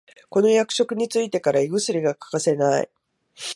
[0.31, 2.89] この役職についてから胃薬が欠かせない